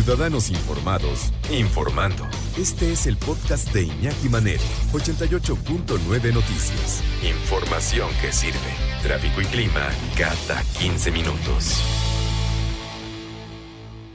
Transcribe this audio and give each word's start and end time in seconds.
Ciudadanos 0.00 0.48
informados, 0.48 1.32
informando. 1.50 2.22
Este 2.56 2.92
es 2.92 3.08
el 3.08 3.16
podcast 3.16 3.74
de 3.74 3.82
Iñaki 3.82 4.28
Manero, 4.28 4.62
88.9 4.92 6.32
Noticias. 6.32 7.02
Información 7.24 8.08
que 8.20 8.30
sirve. 8.30 8.70
Tráfico 9.02 9.40
y 9.40 9.44
clima 9.46 9.90
cada 10.16 10.62
15 10.78 11.10
minutos. 11.10 11.82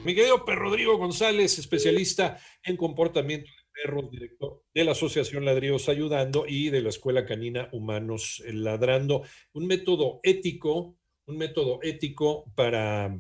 Mi 0.06 0.16
querido 0.16 0.38
Rodrigo 0.38 0.98
González, 0.98 1.60
especialista 1.60 2.40
en 2.64 2.78
comportamiento 2.78 3.52
de 3.52 3.84
perros, 3.84 4.10
director 4.10 4.64
de 4.74 4.86
la 4.86 4.94
Asociación 4.94 5.44
Ladrillos 5.44 5.90
Ayudando 5.90 6.46
y 6.48 6.70
de 6.70 6.82
la 6.82 6.90
Escuela 6.90 7.26
Canina 7.26 7.68
Humanos 7.74 8.42
Ladrando. 8.48 9.24
Un 9.52 9.68
método 9.68 10.22
ético, 10.24 10.98
un 11.26 11.38
método 11.38 11.80
ético 11.82 12.46
para 12.56 13.14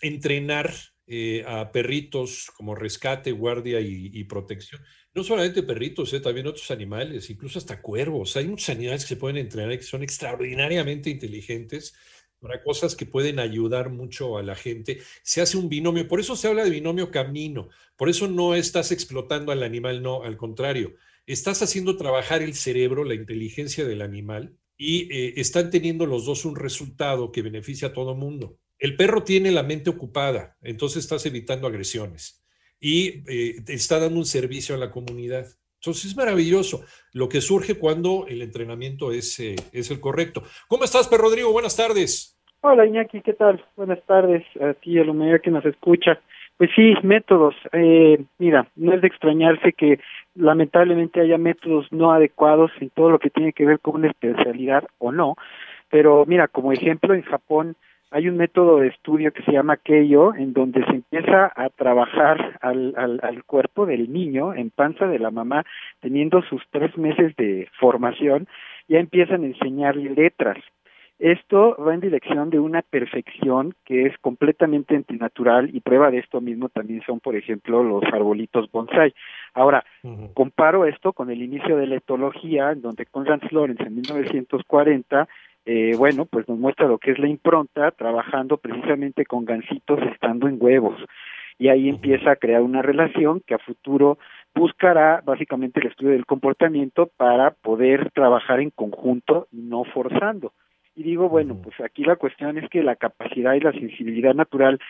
entrenar 0.00 0.72
eh, 1.10 1.42
a 1.46 1.72
perritos 1.72 2.50
como 2.54 2.74
rescate, 2.74 3.32
guardia 3.32 3.80
y, 3.80 4.24
protección. 4.24 4.82
No 5.14 5.24
solamente 5.24 5.62
perritos, 5.62 6.12
eh, 6.12 6.20
también 6.20 6.46
otros 6.46 6.70
animales, 6.70 7.30
incluso 7.30 7.58
hasta 7.58 7.80
cuervos. 7.80 8.36
Hay 8.36 8.46
muchos 8.46 8.68
animales 8.68 9.04
que 9.04 9.08
se 9.08 9.16
pueden 9.16 9.38
entrenar 9.38 9.72
y 9.72 9.78
que 9.78 9.84
son 9.84 10.02
extraordinariamente 10.02 11.08
inteligentes 11.08 11.94
para 12.40 12.62
cosas 12.62 12.94
que 12.94 13.06
pueden 13.06 13.38
ayudar 13.38 13.88
mucho 13.88 14.36
a 14.36 14.42
la 14.42 14.54
gente. 14.54 15.00
Se 15.22 15.40
hace 15.40 15.56
un 15.56 15.70
binomio, 15.70 16.06
por 16.06 16.20
eso 16.20 16.36
se 16.36 16.48
habla 16.48 16.64
de 16.64 16.70
binomio 16.70 17.10
camino, 17.10 17.70
por 17.96 18.10
eso 18.10 18.28
no 18.28 18.54
estás 18.54 18.92
explotando 18.92 19.50
al 19.50 19.62
animal, 19.62 20.02
no, 20.02 20.22
al 20.24 20.36
contrario, 20.36 20.94
estás 21.26 21.62
haciendo 21.62 21.96
trabajar 21.96 22.42
el 22.42 22.54
cerebro, 22.54 23.04
la 23.04 23.14
inteligencia 23.14 23.86
del 23.86 24.02
animal 24.02 24.56
y 24.76 25.10
eh, 25.10 25.34
están 25.38 25.70
teniendo 25.70 26.04
los 26.04 26.26
dos 26.26 26.44
un 26.44 26.54
resultado 26.56 27.32
que 27.32 27.42
beneficia 27.42 27.88
a 27.88 27.92
todo 27.92 28.14
mundo. 28.14 28.58
El 28.78 28.96
perro 28.96 29.24
tiene 29.24 29.50
la 29.50 29.64
mente 29.64 29.90
ocupada, 29.90 30.56
entonces 30.62 31.02
estás 31.02 31.26
evitando 31.26 31.66
agresiones 31.66 32.44
y 32.80 33.24
eh, 33.28 33.56
está 33.66 33.98
dando 33.98 34.18
un 34.20 34.24
servicio 34.24 34.76
a 34.76 34.78
la 34.78 34.92
comunidad. 34.92 35.46
Entonces 35.80 36.12
es 36.12 36.16
maravilloso 36.16 36.84
lo 37.12 37.28
que 37.28 37.40
surge 37.40 37.76
cuando 37.76 38.26
el 38.28 38.40
entrenamiento 38.40 39.10
es, 39.10 39.38
eh, 39.40 39.56
es 39.72 39.90
el 39.90 40.00
correcto. 40.00 40.42
¿Cómo 40.68 40.84
estás, 40.84 41.08
perro 41.08 41.24
Rodrigo? 41.24 41.52
Buenas 41.52 41.76
tardes. 41.76 42.40
Hola, 42.60 42.86
Iñaki, 42.86 43.20
¿qué 43.20 43.32
tal? 43.32 43.64
Buenas 43.76 44.02
tardes 44.04 44.44
a 44.60 44.74
ti 44.74 44.92
y 44.92 44.98
a 44.98 45.04
la 45.04 45.10
humanidad 45.10 45.40
que 45.40 45.50
nos 45.50 45.64
escucha. 45.64 46.20
Pues 46.56 46.70
sí, 46.74 46.94
métodos. 47.02 47.54
Eh, 47.72 48.24
mira, 48.38 48.68
no 48.76 48.92
es 48.92 49.00
de 49.00 49.08
extrañarse 49.08 49.72
que 49.72 50.00
lamentablemente 50.34 51.20
haya 51.20 51.38
métodos 51.38 51.86
no 51.90 52.12
adecuados 52.12 52.70
en 52.80 52.90
todo 52.90 53.10
lo 53.10 53.18
que 53.18 53.30
tiene 53.30 53.52
que 53.52 53.64
ver 53.64 53.80
con 53.80 53.96
una 53.96 54.08
especialidad 54.08 54.84
o 54.98 55.10
no, 55.10 55.36
pero 55.88 56.26
mira, 56.26 56.48
como 56.48 56.72
ejemplo, 56.72 57.14
en 57.14 57.22
Japón 57.22 57.76
hay 58.10 58.28
un 58.28 58.36
método 58.36 58.78
de 58.78 58.88
estudio 58.88 59.32
que 59.32 59.42
se 59.42 59.52
llama 59.52 59.76
Keio, 59.76 60.34
en 60.34 60.52
donde 60.52 60.84
se 60.84 60.92
empieza 60.92 61.52
a 61.54 61.68
trabajar 61.70 62.58
al, 62.62 62.94
al, 62.96 63.20
al, 63.22 63.44
cuerpo 63.44 63.86
del 63.86 64.12
niño 64.12 64.54
en 64.54 64.70
panza 64.70 65.06
de 65.06 65.18
la 65.18 65.30
mamá, 65.30 65.64
teniendo 66.00 66.42
sus 66.42 66.62
tres 66.70 66.96
meses 66.96 67.36
de 67.36 67.68
formación, 67.78 68.48
ya 68.88 68.98
empiezan 68.98 69.42
a 69.42 69.46
enseñarle 69.46 70.10
letras. 70.10 70.58
Esto 71.18 71.76
va 71.84 71.94
en 71.94 72.00
dirección 72.00 72.48
de 72.48 72.60
una 72.60 72.80
perfección 72.82 73.74
que 73.84 74.06
es 74.06 74.16
completamente 74.18 74.94
antinatural 74.94 75.68
y 75.74 75.80
prueba 75.80 76.12
de 76.12 76.18
esto 76.18 76.40
mismo 76.40 76.68
también 76.68 77.02
son, 77.04 77.18
por 77.18 77.34
ejemplo, 77.34 77.82
los 77.82 78.04
arbolitos 78.12 78.70
bonsai. 78.70 79.12
Ahora, 79.52 79.84
comparo 80.34 80.84
esto 80.86 81.12
con 81.12 81.30
el 81.30 81.42
inicio 81.42 81.76
de 81.76 81.88
la 81.88 81.96
etología, 81.96 82.70
en 82.70 82.82
donde 82.82 83.04
Conrad 83.06 83.40
Lorenz 83.50 83.80
en 83.80 83.96
1940 83.96 85.28
eh, 85.70 85.94
bueno, 85.98 86.24
pues 86.24 86.48
nos 86.48 86.58
muestra 86.58 86.88
lo 86.88 86.96
que 86.96 87.10
es 87.10 87.18
la 87.18 87.28
impronta 87.28 87.90
trabajando 87.90 88.56
precisamente 88.56 89.26
con 89.26 89.44
gancitos 89.44 90.00
estando 90.10 90.48
en 90.48 90.56
huevos. 90.58 90.98
Y 91.58 91.68
ahí 91.68 91.90
empieza 91.90 92.30
a 92.30 92.36
crear 92.36 92.62
una 92.62 92.80
relación 92.80 93.42
que 93.46 93.52
a 93.52 93.58
futuro 93.58 94.16
buscará 94.54 95.20
básicamente 95.22 95.80
el 95.80 95.88
estudio 95.88 96.12
del 96.12 96.24
comportamiento 96.24 97.10
para 97.18 97.50
poder 97.50 98.10
trabajar 98.12 98.60
en 98.60 98.70
conjunto 98.70 99.46
y 99.52 99.58
no 99.58 99.84
forzando. 99.84 100.54
Y 100.96 101.02
digo, 101.02 101.28
bueno, 101.28 101.60
pues 101.62 101.78
aquí 101.82 102.02
la 102.02 102.16
cuestión 102.16 102.56
es 102.56 102.66
que 102.70 102.82
la 102.82 102.96
capacidad 102.96 103.52
y 103.52 103.60
la 103.60 103.72
sensibilidad 103.72 104.34
natural 104.34 104.80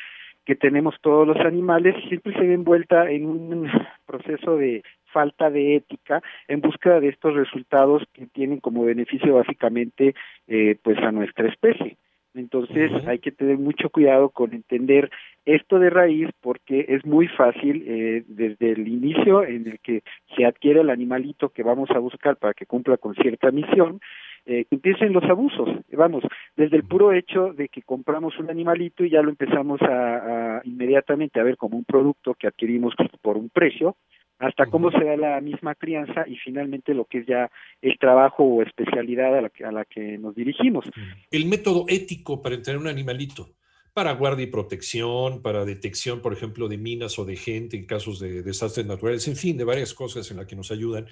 que 0.44 0.54
tenemos 0.54 0.94
todos 1.00 1.26
los 1.26 1.38
animales 1.38 1.96
siempre 2.06 2.34
se 2.34 2.46
ve 2.46 2.54
envuelta 2.54 3.10
en 3.10 3.26
un 3.26 3.68
proceso 4.06 4.56
de 4.56 4.84
falta 5.12 5.50
de 5.50 5.76
ética 5.76 6.22
en 6.46 6.60
búsqueda 6.60 7.00
de 7.00 7.08
estos 7.08 7.34
resultados 7.34 8.04
que 8.12 8.26
tienen 8.26 8.60
como 8.60 8.84
beneficio 8.84 9.34
básicamente 9.34 10.14
eh, 10.46 10.76
pues 10.82 10.98
a 10.98 11.12
nuestra 11.12 11.48
especie. 11.48 11.96
Entonces 12.34 12.90
hay 13.06 13.18
que 13.18 13.32
tener 13.32 13.58
mucho 13.58 13.90
cuidado 13.90 14.30
con 14.30 14.52
entender 14.52 15.10
esto 15.44 15.78
de 15.78 15.90
raíz 15.90 16.28
porque 16.40 16.86
es 16.88 17.04
muy 17.04 17.26
fácil 17.26 17.84
eh, 17.86 18.24
desde 18.28 18.72
el 18.72 18.86
inicio 18.86 19.44
en 19.44 19.66
el 19.66 19.80
que 19.80 20.02
se 20.36 20.44
adquiere 20.44 20.80
el 20.80 20.90
animalito 20.90 21.48
que 21.48 21.62
vamos 21.62 21.90
a 21.90 21.98
buscar 21.98 22.36
para 22.36 22.54
que 22.54 22.66
cumpla 22.66 22.96
con 22.96 23.14
cierta 23.14 23.50
misión, 23.50 24.00
eh, 24.46 24.66
que 24.66 24.76
empiecen 24.76 25.12
los 25.12 25.24
abusos. 25.24 25.68
Vamos, 25.92 26.22
desde 26.56 26.76
el 26.76 26.84
puro 26.84 27.12
hecho 27.12 27.52
de 27.54 27.68
que 27.68 27.82
compramos 27.82 28.38
un 28.38 28.50
animalito 28.50 29.04
y 29.04 29.10
ya 29.10 29.22
lo 29.22 29.30
empezamos 29.30 29.80
a, 29.82 30.58
a 30.58 30.60
inmediatamente 30.64 31.40
a 31.40 31.44
ver 31.44 31.56
como 31.56 31.76
un 31.76 31.84
producto 31.84 32.34
que 32.34 32.46
adquirimos 32.46 32.94
por 33.22 33.36
un 33.36 33.48
precio, 33.48 33.96
hasta 34.38 34.66
cómo 34.66 34.90
se 34.90 35.04
da 35.04 35.16
la 35.16 35.40
misma 35.40 35.74
crianza 35.74 36.24
y 36.26 36.36
finalmente 36.36 36.94
lo 36.94 37.04
que 37.04 37.18
es 37.18 37.26
ya 37.26 37.50
el 37.82 37.98
trabajo 37.98 38.44
o 38.44 38.62
especialidad 38.62 39.36
a 39.36 39.42
la 39.42 39.50
que, 39.50 39.64
a 39.64 39.72
la 39.72 39.84
que 39.84 40.18
nos 40.18 40.34
dirigimos. 40.34 40.84
El 41.30 41.46
método 41.46 41.84
ético 41.88 42.40
para 42.40 42.54
entrenar 42.54 42.80
un 42.80 42.88
animalito, 42.88 43.50
para 43.92 44.12
guardia 44.12 44.44
y 44.44 44.48
protección, 44.48 45.42
para 45.42 45.64
detección, 45.64 46.20
por 46.20 46.32
ejemplo, 46.32 46.68
de 46.68 46.78
minas 46.78 47.18
o 47.18 47.24
de 47.24 47.36
gente 47.36 47.76
en 47.76 47.86
casos 47.86 48.20
de 48.20 48.42
desastres 48.42 48.86
naturales, 48.86 49.26
en 49.26 49.36
fin, 49.36 49.56
de 49.56 49.64
varias 49.64 49.92
cosas 49.92 50.30
en 50.30 50.36
las 50.36 50.46
que 50.46 50.56
nos 50.56 50.70
ayudan. 50.70 51.06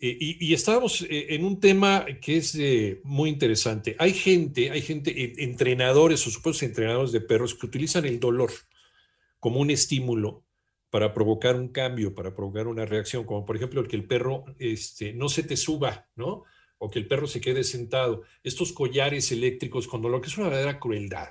Eh, 0.00 0.16
y, 0.20 0.54
estábamos 0.54 1.02
eh, 1.02 1.26
en 1.30 1.44
un 1.44 1.58
tema 1.58 2.06
que 2.20 2.36
es 2.36 2.54
eh, 2.54 3.00
muy 3.02 3.30
interesante. 3.30 3.96
Hay 3.98 4.12
gente, 4.12 4.70
hay 4.70 4.80
gente, 4.80 5.42
entrenadores 5.42 6.24
o 6.26 6.30
supuestos 6.30 6.62
entrenadores 6.62 7.10
de 7.10 7.20
perros 7.20 7.54
que 7.54 7.66
utilizan 7.66 8.04
el 8.04 8.20
dolor 8.20 8.50
como 9.40 9.60
un 9.60 9.70
estímulo 9.70 10.44
para 10.90 11.12
provocar 11.12 11.56
un 11.56 11.68
cambio, 11.68 12.14
para 12.14 12.34
provocar 12.34 12.66
una 12.66 12.84
reacción, 12.84 13.24
como 13.24 13.44
por 13.44 13.56
ejemplo 13.56 13.80
el 13.80 13.88
que 13.88 13.96
el 13.96 14.06
perro 14.06 14.44
este, 14.58 15.12
no 15.12 15.28
se 15.28 15.42
te 15.42 15.56
suba, 15.56 16.06
¿no? 16.16 16.44
O 16.78 16.90
que 16.90 16.98
el 16.98 17.08
perro 17.08 17.26
se 17.26 17.40
quede 17.40 17.64
sentado. 17.64 18.22
Estos 18.42 18.72
collares 18.72 19.32
eléctricos 19.32 19.88
con 19.88 20.00
dolor, 20.00 20.20
que 20.20 20.28
es 20.28 20.38
una 20.38 20.48
verdadera 20.48 20.78
crueldad. 20.78 21.28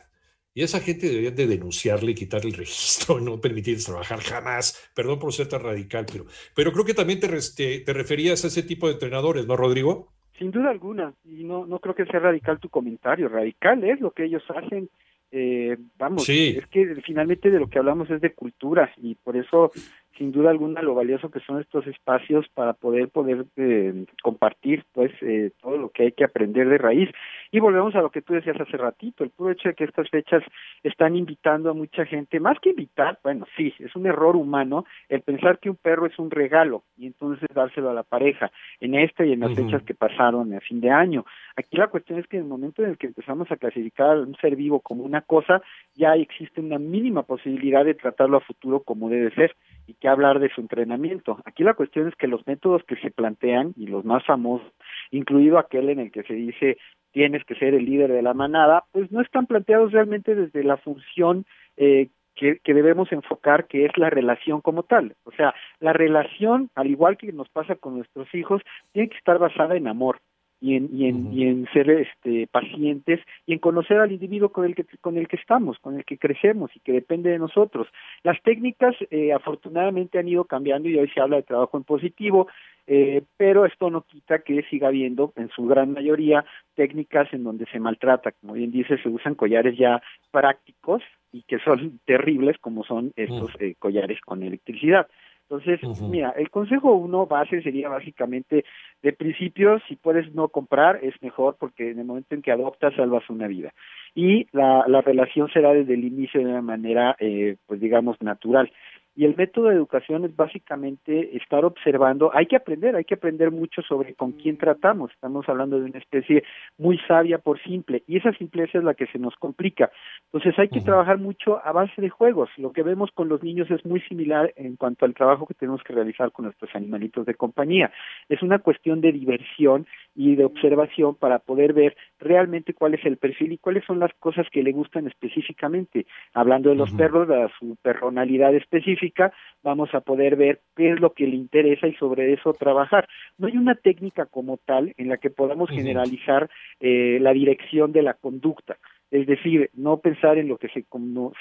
Y 0.53 0.63
esa 0.63 0.79
gente 0.79 1.07
debería 1.07 1.31
de 1.31 1.46
denunciarle 1.46 2.12
y 2.12 2.16
quitarle 2.16 2.50
el 2.50 2.57
registro, 2.57 3.19
no 3.22 3.40
permitirles 3.40 3.85
trabajar 3.85 4.19
jamás. 4.19 4.90
Perdón 4.96 5.19
por 5.19 5.34
ser 5.34 5.47
tan 5.47 5.62
radical, 5.62 6.06
pero, 6.12 6.25
pero 6.56 6.72
creo 6.73 6.85
que 6.85 6.94
también 6.94 7.19
te, 7.19 7.28
te, 7.56 7.79
te 7.79 7.94
referías 7.94 8.44
a 8.44 8.47
ese 8.47 8.63
tipo 8.63 8.88
de 8.88 8.94
entrenadores, 8.94 9.46
¿no, 9.47 9.56
Rodrigo? 9.56 10.13
Sin 10.38 10.51
duda 10.51 10.69
alguna, 10.69 11.13
y 11.23 11.44
no, 11.44 11.66
no 11.66 11.79
creo 11.79 11.96
que 11.96 12.06
sea 12.06 12.19
radical 12.19 12.59
tu 12.59 12.69
comentario. 12.69 13.28
Radical 13.28 13.84
es 13.84 14.00
lo 14.01 14.12
que 14.12 14.25
ellos 14.25 14.44
hacen 14.50 14.90
eh, 15.32 15.78
vamos, 15.98 16.28
es 16.30 16.68
que 16.68 16.96
finalmente 17.06 17.52
de 17.52 17.59
lo 17.59 17.68
que 17.68 17.79
hablamos 17.79 18.09
es 18.09 18.22
de 18.22 18.34
cultura 18.34 18.91
y 18.97 19.16
por 19.16 19.35
eso 19.35 19.72
sin 20.17 20.31
duda 20.31 20.49
alguna 20.49 20.81
lo 20.81 20.96
valioso 20.96 21.29
que 21.29 21.40
son 21.41 21.59
estos 21.59 21.85
espacios 21.87 22.47
para 22.53 22.73
poder 22.73 23.09
poder 23.09 23.46
eh, 23.55 24.05
compartir 24.23 24.84
pues 24.93 25.11
eh, 25.22 25.52
todo 25.61 25.78
lo 25.78 25.90
que 25.90 26.03
hay 26.03 26.11
que 26.11 26.23
aprender 26.23 26.67
de 26.67 26.78
raíz. 26.78 27.09
Y 27.52 27.59
volvemos 27.59 27.96
a 27.96 28.02
lo 28.02 28.09
que 28.09 28.22
tú 28.22 28.34
decías 28.34 28.59
hace 28.59 28.78
ratito 28.78 29.23
el 29.23 29.29
puro 29.29 29.52
hecho 29.52 29.69
de 29.69 29.75
que 29.75 29.85
estas 29.85 30.09
fechas 30.09 30.43
están 30.84 31.16
invitando 31.16 31.69
a 31.69 31.73
mucha 31.73 32.05
gente 32.05 32.40
más 32.40 32.59
que 32.59 32.72
invitar 32.72 33.19
bueno 33.23 33.46
sí 33.55 33.73
es 33.79 33.96
un 33.96 34.05
error 34.05 34.35
humano 34.35 34.85
el 35.09 35.22
pensar 35.22 35.59
que 35.59 35.69
un 35.69 35.75
perro 35.75 36.05
es 36.05 36.17
un 36.20 36.31
regalo 36.31 36.84
y 36.97 37.08
entonces 37.08 37.47
dárselo 37.53 37.90
a 37.90 37.93
la 37.93 38.03
pareja 38.03 38.52
en 38.79 38.96
esta 38.96 39.25
y 39.25 39.34
en 39.34 39.41
las 39.41 39.55
fechas 39.55 39.84
que 39.84 39.93
pasaron 39.93 40.53
a 40.53 40.59
fin 40.61 40.81
de 40.81 40.90
año. 40.90 41.25
Aquí 41.55 41.78
la 41.78 41.87
cuestión 41.87 42.20
es 42.20 42.28
que 42.28 42.37
en 42.37 42.43
el 42.43 42.49
momento 42.49 42.84
en 42.84 42.91
el 42.91 42.97
que 42.97 43.08
empezamos 43.08 43.52
a 43.52 43.58
clasificar 43.58 44.17
un 44.17 44.35
ser 44.35 44.55
vivo 44.55 44.79
como 44.79 45.03
una 45.03 45.22
cosa 45.22 45.61
ya 45.96 46.16
existe 46.16 46.61
una 46.61 46.78
mínima 46.78 47.23
posibilidad 47.23 47.85
de 47.85 47.96
tratarlo 47.96 48.37
a 48.37 48.41
futuro 48.41 48.81
como 48.81 49.09
debe 49.09 49.31
ser 49.31 49.55
y 49.87 49.93
que 49.95 50.07
hablar 50.07 50.39
de 50.39 50.49
su 50.49 50.61
entrenamiento. 50.61 51.39
Aquí 51.45 51.63
la 51.63 51.73
cuestión 51.73 52.07
es 52.07 52.16
que 52.16 52.28
los 52.28 52.45
métodos 52.45 52.84
que 52.84 52.97
se 52.97 53.09
plantean 53.09 53.73
y 53.75 53.87
los 53.87 54.05
más 54.05 54.25
famosos, 54.25 54.67
incluido 55.11 55.57
aquel 55.57 55.89
en 55.89 55.99
el 55.99 56.11
que 56.11 56.23
se 56.23 56.34
dice 56.34 56.78
tienes 57.11 57.43
que 57.45 57.55
ser 57.55 57.73
el 57.73 57.85
líder 57.85 58.11
de 58.11 58.22
la 58.22 58.35
manada, 58.35 58.84
pues 58.91 59.11
no 59.11 59.22
están 59.22 59.47
planteados 59.47 59.91
realmente 59.91 60.35
desde 60.35 60.63
la 60.63 60.78
función 60.78 61.45
eh, 61.78 62.09
que, 62.35 62.73
debemos 62.73 63.11
enfocar, 63.11 63.66
que 63.66 63.85
es 63.85 63.97
la 63.97 64.09
relación 64.09 64.61
como 64.61 64.84
tal. 64.84 65.16
O 65.23 65.31
sea, 65.31 65.55
la 65.79 65.93
relación, 65.93 66.69
al 66.75 66.87
igual 66.87 67.17
que 67.17 67.31
nos 67.31 67.49
pasa 67.49 67.75
con 67.75 67.95
nuestros 67.95 68.34
hijos, 68.35 68.61
tiene 68.91 69.09
que 69.09 69.17
estar 69.17 69.39
basada 69.39 69.75
en 69.75 69.87
amor 69.87 70.19
y 70.59 70.76
en, 70.76 70.90
y 70.92 71.08
en, 71.08 71.34
y 71.34 71.44
en 71.48 71.68
ser 71.72 71.90
este, 71.90 72.48
pacientes 72.48 73.20
y 73.46 73.54
en 73.54 73.59
conocer 73.59 74.00
al 74.00 74.12
individuo 74.12 74.50
con 74.50 74.66
el 74.66 74.76
que 74.76 74.86
con 75.02 75.18
el 75.18 75.28
que 75.28 75.36
estamos, 75.36 75.78
con 75.80 75.98
el 75.98 76.06
que 76.06 76.18
crecemos 76.18 76.72
y 76.76 76.80
que 76.80 76.92
depende 76.92 77.30
de 77.30 77.40
nosotros. 77.40 77.88
Las 78.24 78.42
técnicas 78.42 78.96
eh, 79.12 79.34
afortunadamente 79.34 80.20
han 80.20 80.28
ido 80.28 80.46
cambiando 80.46 80.90
y 80.90 80.98
hoy 80.98 81.09
se 81.09 81.22
habla 81.22 81.38
de 81.38 81.44
trabajo 81.44 81.78
en 81.78 81.84
positivo, 81.84 82.48
eh, 82.88 83.22
pero 83.38 83.66
esto 83.66 83.90
no 83.90 84.02
quita 84.02 84.40
que 84.40 84.64
siga 84.64 84.88
habiendo 84.88 85.34
en 85.36 85.50
su 85.50 85.66
gran 85.66 85.92
mayoría 85.92 86.46
técnicas 86.76 87.32
en 87.34 87.44
donde 87.44 87.66
se 87.66 87.80
maltrata, 87.80 88.32
como 88.32 88.54
bien 88.54 88.72
dice, 88.72 88.98
se 88.98 89.09
usan 89.09 89.36
collares 89.36 89.78
ya 89.78 90.02
prácticos 90.32 91.04
y 91.32 91.44
que 91.44 91.59
son 91.59 92.00
terribles 92.06 92.58
como 92.59 92.84
son 92.84 93.12
estos 93.16 93.52
eh, 93.59 93.76
collares 93.78 94.20
con 94.22 94.42
electricidad. 94.42 95.08
Entonces, 95.49 95.79
mira, 96.02 96.32
el 96.32 96.49
consejo 96.49 96.94
uno 96.94 97.26
base 97.26 97.61
sería 97.61 97.88
básicamente, 97.88 98.66
de 99.02 99.14
principio, 99.14 99.79
si 99.88 99.96
puedes 99.96 100.34
no 100.35 100.49
comprar, 100.49 100.99
es 101.02 101.14
mejor 101.22 101.55
porque 101.58 101.91
en 101.91 101.99
el 101.99 102.05
momento 102.05 102.35
en 102.35 102.41
que 102.41 102.52
adoptas, 102.52 102.94
salvas 102.96 103.29
una 103.29 103.47
vida. 103.47 103.73
Y 104.14 104.47
la, 104.52 104.84
la 104.88 104.99
relación 104.99 105.47
será 105.49 105.72
desde 105.72 105.94
el 105.94 106.03
inicio 106.03 106.41
de 106.41 106.47
una 106.47 106.61
manera, 106.61 107.16
eh, 107.20 107.55
pues 107.66 107.79
digamos, 107.79 108.22
natural. 108.22 108.70
Y 109.17 109.25
el 109.25 109.35
método 109.35 109.69
de 109.69 109.75
educación 109.75 110.25
es 110.25 110.35
básicamente 110.35 111.35
estar 111.35 111.66
observando, 111.66 112.29
hay 112.35 112.46
que 112.46 112.55
aprender, 112.55 112.96
hay 112.96 113.03
que 113.03 113.16
aprender 113.16 113.49
mucho 113.49 113.81
sobre 113.81 114.14
con 114.14 114.34
quién 114.34 114.59
tratamos. 114.59 115.09
Estamos 115.11 115.49
hablando 115.49 115.79
de 115.79 115.85
una 115.85 115.97
especie 115.97 116.43
muy 116.78 116.99
sabia 117.08 117.40
por 117.40 117.59
simple, 117.64 118.03
y 118.05 118.17
esa 118.17 118.31
simpleza 118.34 118.78
es 118.78 118.84
la 118.84 118.93
que 118.93 119.08
se 119.08 119.17
nos 119.17 119.35
complica. 119.37 119.90
Entonces 120.25 120.53
hay 120.59 120.69
que 120.69 120.81
trabajar 120.81 121.17
mucho 121.17 121.59
a 121.66 121.72
base 121.72 121.99
de 121.99 122.09
juegos. 122.09 122.52
Lo 122.58 122.72
que 122.72 122.84
vemos 122.84 123.09
con 123.09 123.28
los 123.28 123.41
niños 123.41 123.72
es 123.72 123.84
muy 123.87 124.02
similar 124.02 124.53
en 124.55 124.75
cuanto 124.75 125.03
al 125.03 125.16
trabajo 125.16 125.47
que 125.47 125.55
tenemos 125.55 125.81
que 125.81 125.93
realizar 125.93 126.31
con 126.31 126.46
nuestros 126.46 126.70
animalitos 126.75 127.25
de 127.25 127.34
compañía. 127.34 127.91
Es 128.29 128.43
una 128.43 128.59
cuestión 128.59 129.02
de 129.02 129.13
diversión 129.13 129.87
y 130.17 130.35
de 130.35 130.46
observación 130.46 131.14
para 131.14 131.37
poder 131.37 131.73
ver 131.73 131.96
realmente 132.19 132.73
cuál 132.73 132.96
es 132.96 133.05
el 133.05 133.17
perfil 133.17 133.52
y 133.52 133.59
cuáles 133.59 133.85
son 133.85 133.99
las 133.99 134.11
cosas 134.16 134.47
que 134.52 134.64
le 134.64 134.72
gustan 134.72 135.05
específicamente. 135.05 136.08
Hablando 136.34 136.72
de 136.72 136.75
los 136.75 136.91
perros, 136.91 137.28
de 137.28 137.47
su 137.59 137.75
personalidad 137.84 138.55
específica, 138.55 139.31
vamos 139.61 139.93
a 139.93 140.02
poder 140.02 140.35
ver 140.35 140.61
qué 140.75 140.90
es 140.90 140.99
lo 140.99 141.11
que 141.11 141.28
le 141.28 141.35
interesa 141.35 141.87
y 141.87 141.93
sobre 141.93 142.34
eso 142.34 142.52
trabajar. 142.53 143.08
No 143.37 143.46
hay 143.46 143.58
una 143.58 143.75
técnica 143.75 144.25
como 144.25 144.58
tal 144.58 144.91
en 144.97 145.08
la 145.08 145.17
que 145.17 145.29
podamos 145.29 145.69
generalizar 145.69 146.49
eh, 146.79 147.20
la 147.22 147.31
dirección 147.34 147.91
de 147.91 148.02
la 148.02 148.16
conducta. 148.16 148.78
Es 149.09 149.25
decir, 149.25 149.70
no 149.73 149.97
pensar 149.99 150.37
en 150.37 150.49
lo 150.49 150.58
que 150.58 150.67
se, 150.67 150.85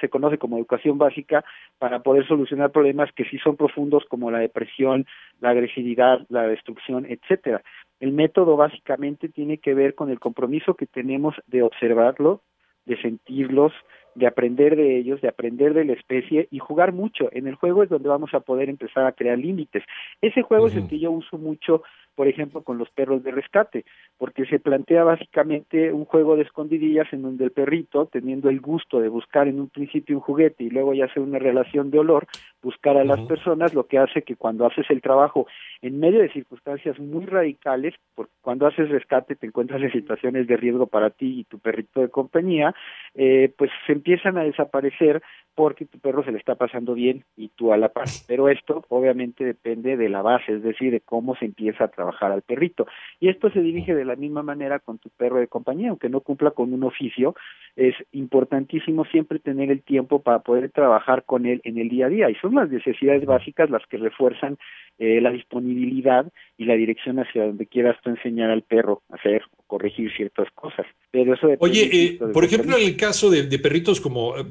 se 0.00 0.08
conoce 0.08 0.38
como 0.38 0.56
educación 0.56 0.99
básica 0.99 1.44
para 1.79 2.00
poder 2.00 2.26
solucionar 2.29 2.70
problemas 2.70 3.11
que 3.12 3.25
sí 3.25 3.38
son 3.38 3.56
profundos 3.56 4.05
como 4.08 4.31
la 4.31 4.38
depresión, 4.38 5.05
la 5.40 5.50
agresividad, 5.50 6.20
la 6.29 6.46
destrucción, 6.46 7.06
etcétera. 7.06 7.62
El 8.00 8.12
método 8.12 8.56
básicamente 8.56 9.28
tiene 9.28 9.58
que 9.58 9.75
ver 9.75 9.94
con 9.94 10.10
el 10.10 10.20
compromiso 10.20 10.75
que 10.75 10.87
tenemos 10.87 11.34
de 11.46 11.62
observarlo, 11.62 12.43
de 12.84 13.00
sentirlos, 13.00 13.72
de 14.14 14.26
aprender 14.26 14.76
de 14.76 14.96
ellos, 14.96 15.20
de 15.20 15.28
aprender 15.28 15.75
de 15.75 15.84
la 15.84 15.93
especie 15.93 16.48
y 16.50 16.58
jugar 16.58 16.93
mucho. 16.93 17.28
En 17.32 17.46
el 17.46 17.54
juego 17.54 17.82
es 17.82 17.88
donde 17.88 18.08
vamos 18.08 18.32
a 18.32 18.40
poder 18.40 18.69
empezar 18.69 19.06
a 19.06 19.12
crear 19.12 19.38
límites. 19.38 19.84
Ese 20.20 20.43
juego 20.43 20.69
es 20.69 20.76
el 20.76 20.88
que 20.88 20.98
yo 20.98 21.10
uso 21.10 21.37
mucho 21.37 21.82
por 22.17 22.27
ejemplo, 22.27 22.63
con 22.63 22.79
los 22.79 22.91
perros 22.91 23.23
de 23.23 23.31
rescate, 23.31 23.85
porque 24.19 24.47
se 24.47 24.59
plantea 24.59 25.05
básicamente 25.05 25.93
un 25.93 26.07
juego 26.07 26.35
de 26.35 26.43
escondidillas 26.43 27.13
en 27.13 27.23
donde 27.23 27.45
el 27.45 27.53
perrito, 27.53 28.07
teniendo 28.07 28.49
el 28.49 28.61
gusto 28.61 29.01
de 29.01 29.09
buscar 29.09 29.47
en 29.47 29.61
un 29.61 29.69
principio 29.69 30.17
un 30.17 30.23
juguete 30.23 30.65
y 30.65 30.71
luego 30.71 30.95
ya 30.95 31.05
hacer 31.05 31.23
una 31.23 31.39
relación 31.39 31.91
de 31.91 31.99
olor, 31.99 32.27
buscar 32.63 32.97
a 32.97 33.05
las 33.05 33.21
personas, 33.21 33.75
lo 33.75 33.87
que 33.87 33.99
hace 33.99 34.23
que 34.23 34.35
cuando 34.35 34.67
haces 34.67 34.87
el 34.91 35.03
trabajo 35.03 35.47
en 35.83 36.01
medio 36.01 36.21
de 36.21 36.33
circunstancias 36.33 36.99
muy 36.99 37.27
radicales, 37.27 37.95
porque 38.15 38.33
cuando 38.41 38.67
haces 38.67 38.89
rescate 38.89 39.37
te 39.37 39.47
encuentras 39.47 39.83
en 39.83 39.93
situaciones 39.93 40.47
de 40.47 40.57
riesgo 40.57 40.87
para 40.87 41.11
ti 41.11 41.41
y 41.41 41.45
tu 41.45 41.59
perrito 41.59 42.01
de 42.01 42.09
compañía, 42.09 42.75
eh, 43.15 43.53
pues 43.57 43.71
se 43.87 43.93
empiezan 43.93 44.39
a 44.39 44.45
desaparecer 44.45 45.23
porque 45.55 45.87
tu 45.87 45.99
perro 45.99 46.23
se 46.23 46.33
le 46.33 46.39
está 46.39 46.55
pasando 46.55 46.95
bien 46.95 47.25
y 47.37 47.49
tú 47.49 47.73
a 47.73 47.77
la 47.77 47.89
par. 47.89 48.05
Pero 48.27 48.49
esto 48.49 48.85
obviamente 48.89 49.45
depende 49.45 49.97
de 49.97 50.09
la 50.09 50.23
base, 50.23 50.55
es 50.55 50.63
decir, 50.63 50.93
de 50.93 51.01
cómo 51.01 51.35
se 51.37 51.45
empieza 51.45 51.85
a 51.85 51.89
trabajar 51.89 52.06
al 52.20 52.43
perrito. 52.43 52.87
Y 53.20 53.29
esto 53.29 53.50
se 53.50 53.61
dirige 53.61 53.94
de 53.94 54.05
la 54.05 54.17
misma 54.17 54.43
manera 54.43 54.79
con 54.79 54.99
tu 54.99 55.11
perro 55.11 55.38
de 55.38 55.49
compañía, 55.49 55.91
aunque 55.91 56.08
no 56.08 56.20
cumpla 56.20 56.50
con 56.50 56.73
un 56.73 56.85
oficio, 56.85 57.35
es 57.76 57.94
importantísimo 58.12 59.05
siempre 59.05 59.38
tener 59.38 59.70
el 59.70 59.82
tiempo 59.82 60.23
para 60.23 60.41
poder 60.41 60.70
trabajar 60.70 61.25
con 61.25 61.47
él 61.47 61.61
en 61.64 61.79
el 61.79 61.88
día 61.88 62.06
a 62.06 62.11
día. 62.11 62.31
Y 62.31 62.35
son 62.37 62.55
las 62.55 62.70
necesidades 62.70 63.25
básicas 63.25 63.70
las 63.70 63.87
que 63.87 63.99
refuerzan 63.99 64.58
eh, 64.99 65.20
la 65.20 65.31
disponibilidad 65.31 66.31
y 66.56 66.64
la 66.64 66.75
dirección 66.75 67.19
hacia 67.19 67.47
donde 67.47 67.67
quieras 67.67 67.97
tú 68.03 68.11
enseñar 68.11 68.50
al 68.50 68.62
perro 68.62 69.03
a 69.11 69.17
hacer 69.17 69.43
corregir 69.67 70.11
ciertas 70.17 70.49
cosas. 70.55 70.87
Pero 71.11 71.35
eso 71.35 71.49
Oye, 71.61 71.91
eh, 71.93 72.19
por 72.33 72.45
ejemplo, 72.45 72.77
en 72.77 72.85
el 72.85 72.97
caso 72.97 73.31
de, 73.31 73.59
perritos 73.59 74.01
como 74.01 74.37
eh, 74.37 74.45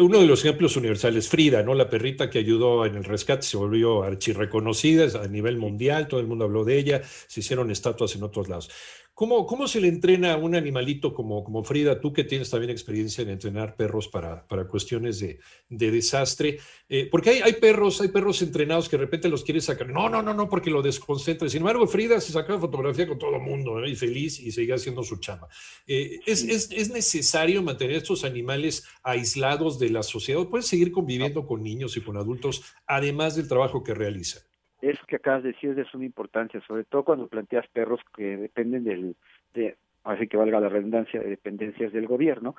uno 0.00 0.20
de 0.20 0.26
los 0.26 0.44
ejemplos 0.44 0.76
universales, 0.76 1.28
Frida, 1.28 1.62
¿no? 1.62 1.74
La 1.74 1.88
perrita 1.88 2.30
que 2.30 2.38
ayudó 2.38 2.86
en 2.86 2.94
el 2.94 3.04
rescate 3.04 3.42
se 3.42 3.56
volvió 3.56 4.02
archirreconocida 4.02 5.22
a 5.22 5.28
nivel 5.28 5.56
mundial, 5.58 6.08
todo 6.08 6.20
el 6.20 6.26
mundo 6.26 6.44
habló 6.44 6.64
de 6.64 6.78
ella, 6.78 7.02
se 7.02 7.40
hicieron 7.40 7.70
estatuas 7.70 8.14
en 8.16 8.22
otros 8.22 8.48
lados. 8.48 8.70
¿Cómo, 9.18 9.46
¿Cómo, 9.46 9.66
se 9.66 9.80
le 9.80 9.88
entrena 9.88 10.34
a 10.34 10.36
un 10.36 10.54
animalito 10.54 11.12
como, 11.12 11.42
como 11.42 11.64
Frida, 11.64 12.00
tú 12.00 12.12
que 12.12 12.22
tienes 12.22 12.50
también 12.50 12.70
experiencia 12.70 13.22
en 13.22 13.30
entrenar 13.30 13.74
perros 13.74 14.06
para, 14.06 14.46
para 14.46 14.68
cuestiones 14.68 15.18
de, 15.18 15.40
de 15.68 15.90
desastre? 15.90 16.60
Eh, 16.88 17.08
porque 17.10 17.30
hay, 17.30 17.40
hay, 17.40 17.54
perros, 17.54 18.00
hay 18.00 18.10
perros 18.10 18.40
entrenados 18.42 18.88
que 18.88 18.96
de 18.96 19.02
repente 19.02 19.28
los 19.28 19.42
quieres 19.42 19.64
sacar. 19.64 19.88
No, 19.88 20.08
no, 20.08 20.22
no, 20.22 20.34
no, 20.34 20.48
porque 20.48 20.70
lo 20.70 20.82
desconcentra. 20.82 21.48
Sin 21.48 21.62
embargo, 21.62 21.84
Frida 21.88 22.20
se 22.20 22.30
sacaba 22.30 22.60
fotografía 22.60 23.08
con 23.08 23.18
todo 23.18 23.34
el 23.34 23.42
mundo 23.42 23.84
y 23.84 23.96
feliz 23.96 24.38
y 24.38 24.52
seguía 24.52 24.76
haciendo 24.76 25.02
su 25.02 25.16
chama. 25.16 25.48
Eh, 25.88 26.20
¿es, 26.24 26.44
es, 26.44 26.70
¿es, 26.70 26.90
necesario 26.90 27.60
mantener 27.60 27.96
estos 27.96 28.22
animales 28.22 28.84
aislados 29.02 29.80
de 29.80 29.90
la 29.90 30.04
sociedad? 30.04 30.46
¿Pueden 30.46 30.64
seguir 30.64 30.92
conviviendo 30.92 31.44
con 31.44 31.64
niños 31.64 31.96
y 31.96 32.02
con 32.02 32.16
adultos 32.18 32.62
además 32.86 33.34
del 33.34 33.48
trabajo 33.48 33.82
que 33.82 33.94
realizan? 33.94 34.44
Eso 34.80 35.04
que 35.06 35.16
acabas 35.16 35.42
de 35.42 35.52
decir 35.52 35.70
es 35.70 35.76
de 35.76 35.84
suma 35.84 36.04
importancia, 36.04 36.60
sobre 36.66 36.84
todo 36.84 37.04
cuando 37.04 37.28
planteas 37.28 37.66
perros 37.68 38.00
que 38.16 38.36
dependen 38.36 38.84
del, 38.84 39.16
de, 39.54 39.76
así 40.04 40.28
que 40.28 40.36
valga 40.36 40.60
la 40.60 40.68
redundancia, 40.68 41.20
de 41.20 41.30
dependencias 41.30 41.92
del 41.92 42.06
gobierno, 42.06 42.54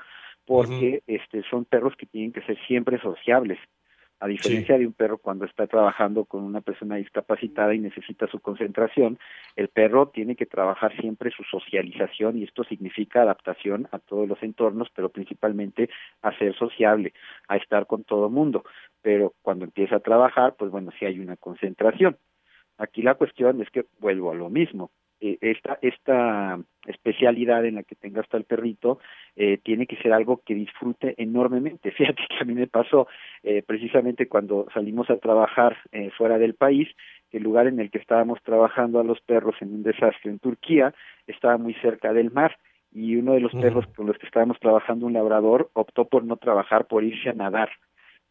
porque 0.45 1.03
este 1.07 1.43
son 1.43 1.65
perros 1.65 1.95
que 1.95 2.05
tienen 2.05 2.31
que 2.31 2.41
ser 2.41 2.57
siempre 2.67 2.99
sociables, 2.99 3.59
a 4.19 4.27
diferencia 4.27 4.77
de 4.77 4.85
un 4.85 4.93
perro 4.93 5.17
cuando 5.17 5.45
está 5.45 5.65
trabajando 5.67 6.25
con 6.25 6.43
una 6.43 6.61
persona 6.61 6.97
discapacitada 6.97 7.73
y 7.73 7.79
necesita 7.79 8.27
su 8.27 8.39
concentración, 8.39 9.17
el 9.55 9.69
perro 9.69 10.09
tiene 10.09 10.35
que 10.35 10.45
trabajar 10.45 10.95
siempre 10.99 11.31
su 11.31 11.43
socialización 11.43 12.37
y 12.37 12.43
esto 12.43 12.63
significa 12.65 13.21
adaptación 13.21 13.87
a 13.91 13.99
todos 13.99 14.27
los 14.27 14.41
entornos, 14.43 14.89
pero 14.93 15.09
principalmente 15.09 15.89
a 16.21 16.37
ser 16.37 16.53
sociable, 16.55 17.13
a 17.47 17.55
estar 17.55 17.87
con 17.87 18.03
todo 18.03 18.29
mundo. 18.29 18.65
Pero 19.01 19.33
cuando 19.41 19.63
empieza 19.65 19.97
a 19.97 20.01
trabajar, 20.01 20.55
pues 20.57 20.69
bueno, 20.69 20.91
sí 20.99 21.05
hay 21.05 21.19
una 21.19 21.37
concentración. 21.37 22.17
Aquí 22.77 23.01
la 23.01 23.15
cuestión 23.15 23.61
es 23.61 23.69
que 23.69 23.85
vuelvo 23.99 24.31
a 24.31 24.35
lo 24.35 24.49
mismo. 24.49 24.91
Eh, 25.21 25.37
esta, 25.41 25.77
esta 25.81 26.59
especialidad 26.85 27.65
en 27.65 27.75
la 27.75 27.83
que 27.83 27.95
tenga 27.95 28.21
hasta 28.21 28.37
el 28.37 28.45
perrito 28.45 28.99
eh, 29.35 29.57
tiene 29.63 29.85
que 29.85 29.97
ser 29.97 30.13
algo 30.13 30.41
que 30.45 30.55
disfrute 30.55 31.15
enormemente. 31.17 31.91
Fíjate 31.97 32.21
que 32.29 32.37
a 32.41 32.45
mí 32.45 32.53
me 32.53 32.67
pasó 32.67 33.07
eh, 33.43 33.63
precisamente 33.65 34.27
cuando 34.27 34.67
salimos 34.73 35.09
a 35.09 35.17
trabajar 35.17 35.77
eh, 35.91 36.09
fuera 36.17 36.37
del 36.37 36.55
país, 36.55 36.87
el 37.31 37.43
lugar 37.43 37.67
en 37.67 37.79
el 37.79 37.91
que 37.91 37.99
estábamos 37.99 38.41
trabajando 38.43 38.99
a 38.99 39.03
los 39.03 39.21
perros 39.21 39.55
en 39.61 39.73
un 39.73 39.83
desastre 39.83 40.31
en 40.31 40.39
Turquía 40.39 40.93
estaba 41.27 41.57
muy 41.57 41.73
cerca 41.75 42.11
del 42.11 42.31
mar 42.31 42.57
y 42.91 43.15
uno 43.17 43.33
de 43.33 43.39
los 43.39 43.51
perros 43.51 43.85
con 43.95 44.07
los 44.07 44.17
que 44.17 44.25
estábamos 44.25 44.59
trabajando, 44.59 45.05
un 45.05 45.13
labrador, 45.13 45.69
optó 45.73 46.05
por 46.05 46.23
no 46.23 46.37
trabajar, 46.37 46.87
por 46.87 47.03
irse 47.03 47.29
a 47.29 47.33
nadar 47.33 47.69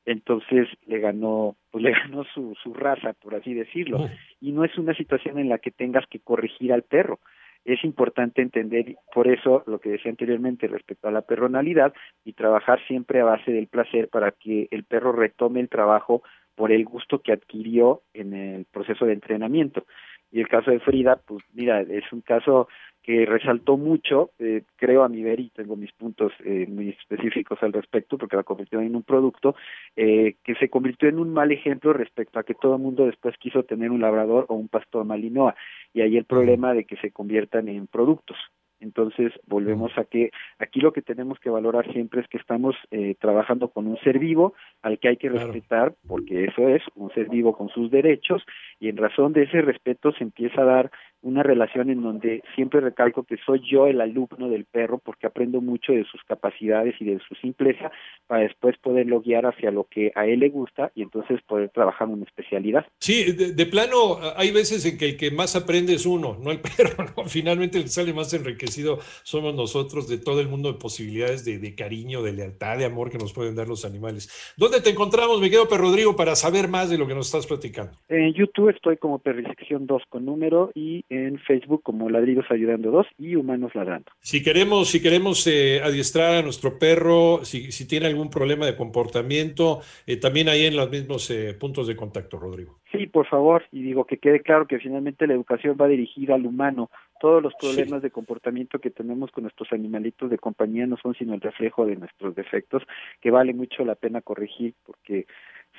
entonces 0.09 0.69
le 0.87 1.00
ganó 1.00 1.57
pues 1.71 1.85
le 1.85 1.93
ganó 2.00 2.25
su, 2.25 2.55
su 2.62 2.73
raza 2.73 3.12
por 3.12 3.35
así 3.35 3.55
decirlo. 3.55 4.09
Y 4.41 4.53
no 4.53 4.65
es 4.65 4.77
una 4.79 4.95
situación 4.95 5.38
en 5.38 5.49
la 5.49 5.59
que 5.59 5.71
tengas 5.71 6.07
que 6.09 6.21
corregir 6.21 6.73
al 6.73 6.83
perro. 6.83 7.21
Es 7.65 7.85
importante 7.85 8.41
entender 8.41 8.97
por 9.12 9.29
eso 9.29 9.62
lo 9.67 9.81
que 9.81 9.91
decía 9.91 10.11
anteriormente 10.11 10.67
respecto 10.69 11.09
a 11.09 11.12
la 11.12 11.23
perronalidad 11.23 11.93
y 12.25 12.33
trabajar 12.33 12.81
siempre 12.87 13.21
a 13.21 13.25
base 13.25 13.53
del 13.53 13.67
placer 13.67 14.09
para 14.09 14.33
que 14.33 14.69
el 14.71 14.85
perro 14.85 15.12
retome 15.12 15.61
el 15.61 15.69
trabajo 15.69 16.23
por 16.55 16.73
el 16.73 16.85
gusto 16.85 17.21
que 17.21 17.33
adquirió 17.33 18.03
en 18.15 18.33
el 18.33 18.65
proceso 18.65 19.05
de 19.05 19.12
entrenamiento 19.12 19.85
y 20.30 20.40
el 20.40 20.49
caso 20.49 20.70
de 20.70 20.80
Frida 20.80 21.20
pues 21.26 21.42
mira 21.54 21.80
es 21.80 22.12
un 22.12 22.20
caso 22.20 22.68
que 23.08 23.25
resaltó 23.25 23.78
mucho, 23.78 24.32
eh, 24.38 24.64
creo 24.76 25.02
a 25.02 25.08
mi 25.08 25.23
ver, 25.23 25.40
y 25.40 25.49
tengo 25.49 25.76
mis 25.76 25.92
puntos 25.92 26.30
eh, 26.44 26.66
muy 26.68 26.90
específicos 26.90 27.58
al 27.62 27.73
respecto, 27.73 28.18
porque 28.18 28.37
la 28.37 28.42
convirtió 28.42 28.82
en 28.82 28.94
un 28.94 29.02
producto 29.02 29.56
eh, 29.97 30.35
que 30.44 30.54
se 30.56 30.68
convirtió 30.68 31.08
en 31.08 31.18
un 31.18 31.32
mal 31.32 31.50
ejemplo 31.50 31.94
respecto 31.94 32.38
a 32.38 32.42
que 32.42 32.52
todo 32.52 32.75
el 32.75 32.82
mundo 32.82 33.06
después 33.06 33.35
quiso 33.38 33.62
tener 33.62 33.90
un 33.90 34.02
labrador 34.02 34.44
o 34.50 34.56
un 34.56 34.68
pastor 34.68 35.06
malinoa, 35.06 35.54
y 35.94 36.02
ahí 36.02 36.18
el 36.18 36.26
problema 36.26 36.75
de 36.75 36.85
que 36.85 36.97
se 36.97 37.11
conviertan 37.11 37.68
en 37.68 37.87
productos. 37.87 38.37
Entonces, 38.80 39.32
volvemos 39.47 39.97
a 39.99 40.04
que 40.04 40.30
aquí 40.58 40.80
lo 40.80 40.92
que 40.92 41.02
tenemos 41.02 41.38
que 41.40 41.50
valorar 41.50 41.90
siempre 41.92 42.20
es 42.20 42.28
que 42.28 42.38
estamos 42.38 42.76
eh, 42.90 43.16
trabajando 43.20 43.68
con 43.68 43.87
un 43.87 43.99
ser 43.99 44.18
vivo 44.18 44.54
al 44.82 44.99
que 44.99 45.08
hay 45.08 45.16
que 45.16 45.28
respetar, 45.28 45.94
porque 46.06 46.44
eso 46.44 46.68
es 46.68 46.82
un 46.94 47.11
ser 47.12 47.28
vivo 47.28 47.56
con 47.56 47.68
sus 47.68 47.90
derechos, 47.90 48.44
y 48.80 48.88
en 48.88 48.97
razón 48.97 49.32
de 49.32 49.44
ese 49.44 49.62
respeto 49.62 50.12
se 50.12 50.25
empieza 50.25 50.62
a 50.62 50.66
dar 50.66 50.90
una 51.22 51.42
relación 51.42 51.90
en 51.90 52.02
donde 52.02 52.42
siempre 52.54 52.80
recalco 52.80 53.25
que 53.25 53.37
soy 53.44 53.60
yo 53.68 53.87
el 53.87 54.00
alumno 54.00 54.48
del 54.48 54.64
perro 54.64 54.98
porque 54.98 55.26
aprendo 55.26 55.60
mucho 55.60 55.92
de 55.92 56.04
sus 56.04 56.22
capacidades 56.25 56.94
y 57.00 57.06
de 57.06 57.18
su 57.26 57.34
simpleza 57.37 57.90
para 58.26 58.42
después 58.42 58.76
poderlo 58.78 59.20
guiar 59.20 59.46
hacia 59.46 59.70
lo 59.70 59.84
que 59.84 60.12
a 60.14 60.26
él 60.26 60.40
le 60.40 60.48
gusta 60.48 60.92
y 60.94 61.02
entonces 61.02 61.40
poder 61.42 61.70
trabajar 61.70 62.08
una 62.08 62.25
especialidad. 62.25 62.87
Sí, 63.00 63.32
de, 63.32 63.66
plano 63.66 64.18
hay 64.37 64.50
veces 64.52 64.87
en 64.87 64.96
que 64.96 65.10
el 65.10 65.16
que 65.16 65.30
más 65.30 65.56
aprende 65.56 65.94
es 65.94 66.06
uno, 66.06 66.38
no 66.40 66.50
el 66.50 66.60
perro, 66.76 67.04
¿no? 67.16 67.25
Finalmente 67.25 67.78
el 67.78 67.84
que 67.84 67.90
sale 67.90 68.12
más 68.12 68.32
enriquecido 68.32 68.98
somos 69.22 69.54
nosotros 69.54 70.08
de 70.08 70.18
todo 70.18 70.40
el 70.40 70.48
mundo 70.48 70.72
de 70.72 70.78
posibilidades 70.78 71.44
de, 71.44 71.58
de 71.58 71.75
cariño, 71.75 72.22
de 72.22 72.32
lealtad, 72.32 72.78
de 72.78 72.84
amor 72.84 73.10
que 73.10 73.18
nos 73.18 73.32
pueden 73.32 73.56
dar 73.56 73.68
los 73.68 73.84
animales. 73.84 74.54
¿Dónde 74.56 74.80
te 74.80 74.90
encontramos, 74.90 75.40
mi 75.40 75.46
querido 75.46 75.68
Perro 75.68 75.88
Rodrigo, 75.88 76.16
para 76.16 76.37
saber 76.37 76.68
más 76.68 76.90
de 76.90 76.98
lo 76.98 77.06
que 77.06 77.14
nos 77.14 77.26
estás 77.26 77.46
platicando? 77.46 77.92
En 78.08 78.32
YouTube 78.34 78.70
estoy 78.70 78.96
como 78.96 79.18
Perrisección 79.18 79.87
2 79.87 80.02
con 80.08 80.25
número 80.25 80.70
y 80.75 81.04
en 81.11 81.38
Facebook 81.38 81.83
como 81.83 82.11
Ladridos 82.11 82.47
Ayudando 82.50 82.91
2 82.91 83.07
y 83.19 83.37
Humanos 83.37 83.75
Ladrando. 83.75 84.11
Si 84.21 84.43
queremos, 84.43 84.88
si 84.88 85.03
queremos 85.03 85.47
eh, 85.47 85.81
adiestrar 85.83 86.35
a 86.35 86.43
nuestro 86.43 86.79
perro, 86.79 87.45
si, 87.45 87.73
si, 87.73 87.87
tiene 87.87 88.07
algún 88.07 88.31
problema 88.31 88.67
de 88.67 88.77
comportamiento, 88.77 89.81
eh, 90.07 90.17
también 90.17 90.49
ahí 90.49 90.67
en 90.67 90.77
los 90.77 90.91
mismos 90.91 91.31
eh, 91.31 91.55
puntos 91.55 91.87
de 91.87 91.97
contacto, 91.97 92.38
Rodrigo. 92.38 92.79
Sí, 92.93 93.07
por 93.07 93.27
favor, 93.27 93.65
y 93.73 93.83
digo 93.83 94.05
que 94.05 94.19
quede 94.19 94.41
claro 94.41 94.67
que 94.67 94.79
finalmente 94.79 95.27
la 95.27 95.35
educación 95.35 95.77
va 95.81 95.88
dirigida 95.88 96.35
al 96.35 96.47
humano. 96.47 96.91
Todos 97.21 97.43
los 97.43 97.53
problemas 97.61 98.03
de 98.03 98.11
comportamiento 98.11 98.79
que 98.79 98.91
tenemos 98.91 99.31
con 99.31 99.43
nuestros 99.43 99.73
animalitos 99.73 100.31
de 100.31 100.38
compañía 100.38 100.87
no 100.87 100.97
son 100.97 101.15
sino 101.15 101.35
el 101.35 101.41
reflejo 101.41 101.85
de 101.85 101.97
nuestros 101.97 102.35
defectos, 102.35 102.83
que 103.21 103.31
vale 103.31 103.53
mucho 103.53 103.85
la 103.85 103.95
pena 103.95 104.23
corregir 104.23 104.75
porque 104.87 105.27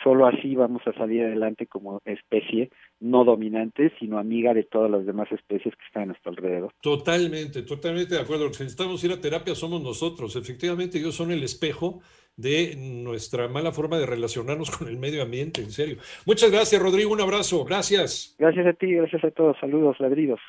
Solo 0.03 0.27
así 0.27 0.55
vamos 0.55 0.81
a 0.85 0.93
salir 0.93 1.23
adelante 1.23 1.67
como 1.67 2.01
especie 2.05 2.69
no 2.99 3.23
dominante, 3.23 3.91
sino 3.99 4.17
amiga 4.17 4.53
de 4.53 4.63
todas 4.63 4.89
las 4.89 5.05
demás 5.05 5.31
especies 5.31 5.75
que 5.75 5.85
están 5.85 6.03
a 6.03 6.05
nuestro 6.07 6.31
alrededor. 6.31 6.73
Totalmente, 6.81 7.63
totalmente 7.63 8.15
de 8.15 8.21
acuerdo. 8.21 8.51
Si 8.53 8.63
necesitamos 8.63 9.03
ir 9.03 9.11
a 9.11 9.21
terapia 9.21 9.55
somos 9.55 9.81
nosotros. 9.81 10.35
Efectivamente, 10.35 10.97
ellos 10.97 11.15
son 11.15 11.31
el 11.31 11.43
espejo 11.43 12.01
de 12.39 12.75
nuestra 12.77 13.49
mala 13.49 13.71
forma 13.71 13.97
de 13.97 14.05
relacionarnos 14.05 14.71
con 14.77 14.87
el 14.87 14.97
medio 14.97 15.21
ambiente, 15.21 15.61
en 15.61 15.71
serio. 15.71 15.97
Muchas 16.25 16.51
gracias, 16.51 16.81
Rodrigo. 16.81 17.11
Un 17.11 17.21
abrazo. 17.21 17.65
Gracias. 17.65 18.35
Gracias 18.39 18.65
a 18.65 18.73
ti, 18.73 18.93
gracias 18.93 19.23
a 19.23 19.31
todos. 19.31 19.57
Saludos, 19.59 19.99
ladridos. 19.99 20.39